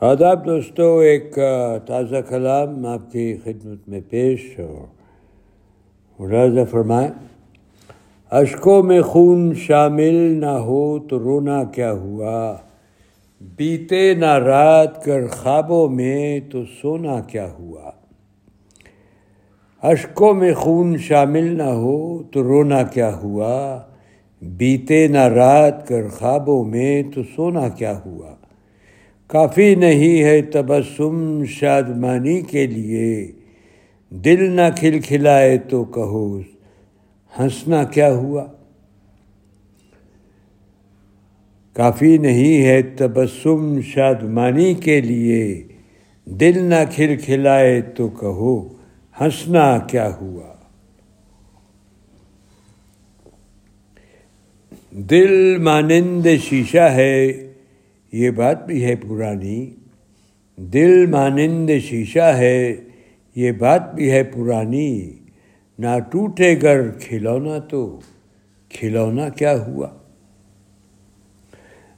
آداب 0.00 0.46
دوستو، 0.46 0.98
ایک 0.98 1.38
تازہ 1.86 2.16
کلام 2.28 2.86
آپ 2.86 3.12
کی 3.12 3.36
خدمت 3.44 3.88
میں 3.88 4.00
پیش 4.10 4.58
ہو۔ 4.58 4.86
ملازہ 6.18 6.60
فرمائیں 6.70 7.08
اشکوں 8.30 8.82
میں 8.82 9.02
خون 9.02 9.54
شامل 9.54 10.14
نہ 10.14 10.46
ہو 10.46 10.98
تو 10.98 11.18
رونا 11.18 11.64
کیا 11.64 11.92
ہوا؟ 11.92 12.56
بیتے 13.40 14.14
نہ 14.14 14.32
رات 14.32 15.04
کر 15.04 15.26
خوابوں 15.26 15.88
میں 15.88 16.40
تو 16.40 16.62
سونا 16.82 17.20
کیا 17.20 17.52
ہوا؟ 17.58 17.90
اشکوں 19.82 20.34
میں 20.34 20.54
خون 20.54 20.96
شامل 20.96 21.56
نہ 21.56 21.70
ہو 21.82 22.22
تو 22.22 22.42
رونا 22.42 22.82
کیا 22.82 23.16
ہوا؟ 23.16 23.80
بیتے 24.42 25.08
نہ 25.08 25.28
رات 25.28 25.88
کر 25.88 26.08
خوابوں 26.08 26.64
میں 26.64 27.02
تو 27.14 27.22
سونا 27.36 27.68
کیا 27.68 28.00
ہوا؟ 28.06 28.39
کافی 29.30 29.74
نہیں 29.74 30.22
ہے 30.22 30.42
تبسم 30.42 31.44
شادمانی 31.44 32.40
کے 32.40 32.66
لیے۔ 32.66 33.32
دل 34.10 34.50
نہ 34.50 34.60
کھل 34.76 35.00
کھلائے 35.00 35.58
تو 35.58 35.84
کہو، 35.84 36.40
ہنسنا 37.38 37.84
کیا 37.84 38.14
ہوا؟ 38.14 38.46
کافی 41.72 42.18
نہیں 42.18 42.64
ہے 42.64 42.82
تبسم 42.82 43.80
شادمانی 43.80 44.74
کے 44.74 45.00
لیے۔ 45.00 45.64
دل 46.24 46.62
نہ 46.62 46.84
کھل 46.90 47.16
کھلائے 47.16 47.80
تو 47.80 48.08
کہو، 48.08 48.68
ہنسنا 49.20 49.78
کیا 49.78 50.16
ہوا؟ 50.16 50.54
دل 54.90 55.58
مانند 55.58 56.26
شیشہ 56.42 56.90
ہے۔ 56.92 57.49
یہ 58.12 58.30
بات 58.30 58.66
بھی 58.66 58.84
ہے 58.84 58.96
پرانی۔ 58.96 59.70
دل 60.56 61.06
مانند 61.06 61.70
شیشہ 61.82 62.18
ہے، 62.18 62.74
یہ 63.36 63.52
بات 63.52 63.94
بھی 63.94 64.10
ہے 64.10 64.24
پرانی۔ 64.24 65.10
نہ 65.78 65.98
ٹوٹے 66.10 66.56
گر 66.62 66.90
کھلونا 66.90 67.58
تو 67.58 68.00
کھلونا 68.68 69.28
کیا 69.28 69.66
ہوا؟ 69.66 69.88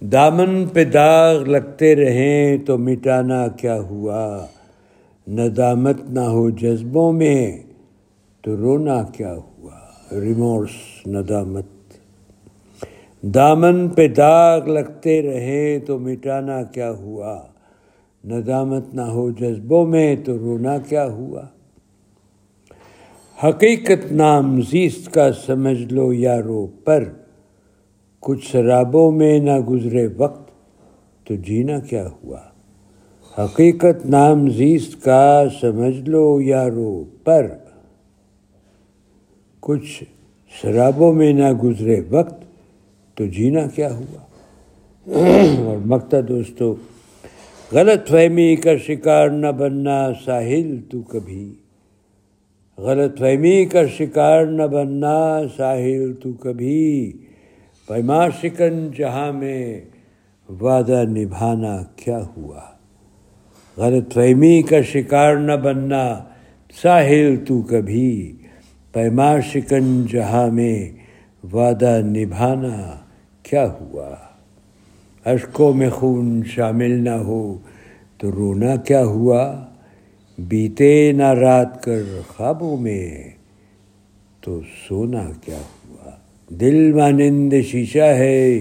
دامن 0.00 0.66
پہ 0.66 0.84
داغ 0.84 1.44
لگتے 1.44 1.96
رہیں 1.96 2.58
تو 2.58 2.78
مٹانا 2.78 3.48
کیا 3.48 3.80
ہوا؟ 3.80 4.46
ندامت 5.28 6.00
نہ 6.10 6.20
ہو 6.20 6.50
جذبوں 6.50 7.12
میں 7.12 7.62
تو 8.42 8.56
رونا 8.56 9.02
کیا 9.02 9.34
ہوا؟ 9.34 9.78
ریمورس 10.20 11.06
ندامت 11.06 11.75
دامن 13.34 13.88
پہ 13.88 14.08
داغ 14.08 14.68
لگتے 14.68 15.22
رہیں 15.22 15.78
تو 15.78 15.98
مٹانا 15.98 16.62
کیا 16.62 16.90
ہوا؟ 16.90 17.42
ندامت 18.24 18.94
نہ 18.94 19.02
ہو 19.02 19.30
جذبوں 19.30 19.86
میں 19.86 20.16
تو 20.24 20.38
رونا 20.38 20.78
کیا 20.78 21.06
ہوا؟ 21.06 21.42
حقیقت 23.44 24.12
نام 24.12 24.60
زیست 24.62 25.14
کا 25.14 25.32
سمجھ 25.32 25.92
لو 25.92 26.12
یارو، 26.12 26.66
پر 26.66 27.04
کچھ 28.20 28.46
شرابوں 28.46 29.10
میں 29.12 29.38
نہ 29.38 29.58
گزرے 29.60 30.06
وقت 30.16 30.50
تو 31.26 31.34
جینا 31.34 31.78
کیا 31.78 32.08
ہوا؟ 32.08 32.40
حقیقت 33.38 34.06
نام 34.06 34.48
زیست 34.48 35.04
کا 35.04 35.44
سمجھ 35.60 36.08
لو 36.08 36.40
یارو، 36.40 37.04
پر 37.24 37.46
کچھ 39.60 40.04
شرابوں 40.62 41.12
میں 41.12 41.32
نہ 41.32 41.52
گزرے 41.52 42.00
وقت 42.10 42.46
تو 43.16 43.26
جینا 43.26 43.66
کیا 43.74 43.94
ہوا؟ 43.94 44.20
اور 45.64 45.76
مکتا 45.86 46.16
دوستو، 46.28 46.74
غلط 47.72 48.08
فہمی 48.08 48.56
کا 48.56 48.76
شکار 48.76 49.28
نہ 49.28 49.46
بننا 49.46 50.12
ساحل 50.24 50.80
تو 50.90 51.02
کبھی۔ 51.02 51.54
غلط 52.78 53.18
فہمی 53.18 53.64
کا 53.64 53.86
شکار 53.86 54.46
نہ 54.46 54.62
بننا 54.62 55.40
ساحل 55.56 56.12
تو 56.12 56.32
کبھی۔ 56.32 57.12
پیما 57.88 58.28
شکن 58.28 58.90
جہاں 58.98 59.32
میں 59.32 59.80
وعدہ 60.60 61.04
نبھانا 61.08 61.82
کیا 61.96 62.20
ہوا؟ 62.36 62.60
غلط 63.76 64.14
فہمی 64.14 64.62
کا 64.62 64.82
شکار 64.82 65.36
نہ 65.36 65.52
بننا 65.52 66.24
ساحل 66.82 67.36
تو 67.48 67.62
کبھی۔ 67.62 68.32
پیما 68.92 69.40
شکن 69.40 70.06
جہاں 70.06 70.46
میں 70.46 70.90
وعدہ 71.52 72.00
نبھانا 72.04 73.05
کیا 73.50 73.72
ہوا؟ 73.80 74.14
اشکوں 75.24 75.72
میں 75.72 75.90
خون 75.90 76.42
شامل 76.46 76.90
نہ 76.90 77.10
ہو 77.10 77.58
تو 78.18 78.30
رونا 78.30 78.76
کیا 78.76 79.04
ہوا؟ 79.04 79.66
بیتے 80.38 81.12
نہ 81.12 81.26
رات 81.26 81.82
کر 81.82 82.02
خوابوں 82.28 82.76
میں 82.76 83.30
تو 84.40 84.60
سونا 84.88 85.30
کیا 85.40 85.58
ہوا؟ 85.58 86.10
دل 86.48 86.92
مانند 86.92 87.52
شیشہ 87.66 87.98
ہے، 87.98 88.60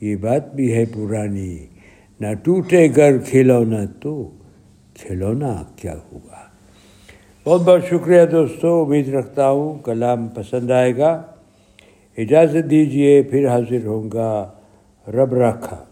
یہ 0.00 0.16
بات 0.16 0.54
بھی 0.54 0.74
ہے 0.74 0.84
پرانی۔ 0.84 1.58
نہ 2.20 2.26
ٹوٹے 2.42 2.88
گر 2.96 3.18
کھلونا 3.18 3.84
تو 4.00 4.30
کھلونا 4.94 5.62
کیا 5.76 5.94
ہوا؟ 6.12 6.36
بہت 7.44 7.60
بہت 7.60 7.80
شکریہ 7.90 8.24
دوستو، 8.24 8.84
امید 8.84 9.08
رکھتا 9.08 9.50
ہوں 9.50 9.78
کلام 9.78 10.28
پسند 10.28 10.70
آئے 10.70 10.96
گا۔ 10.96 11.22
اجازت 12.16 12.70
دیجیے 12.70 13.22
پھر 13.22 13.48
حاضر 13.48 13.86
ہوں 13.86 14.10
گا۔ 14.12 14.50
رب 15.08 15.34
رکھا 15.34 15.84